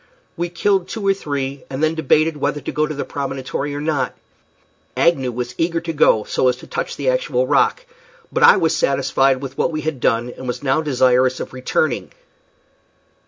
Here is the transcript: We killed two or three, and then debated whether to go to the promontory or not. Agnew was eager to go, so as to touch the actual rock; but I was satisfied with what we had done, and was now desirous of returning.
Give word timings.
We 0.35 0.49
killed 0.49 0.87
two 0.87 1.05
or 1.05 1.13
three, 1.13 1.63
and 1.69 1.83
then 1.83 1.93
debated 1.93 2.35
whether 2.35 2.59
to 2.59 2.71
go 2.71 2.87
to 2.87 2.93
the 2.95 3.05
promontory 3.05 3.75
or 3.75 3.79
not. 3.81 4.15
Agnew 4.97 5.31
was 5.31 5.53
eager 5.59 5.79
to 5.81 5.93
go, 5.93 6.23
so 6.23 6.47
as 6.47 6.55
to 6.55 6.65
touch 6.65 6.95
the 6.95 7.09
actual 7.11 7.45
rock; 7.45 7.85
but 8.31 8.41
I 8.41 8.57
was 8.57 8.75
satisfied 8.75 9.41
with 9.43 9.59
what 9.59 9.71
we 9.71 9.81
had 9.81 9.99
done, 9.99 10.33
and 10.35 10.47
was 10.47 10.63
now 10.63 10.81
desirous 10.81 11.39
of 11.39 11.53
returning. 11.53 12.11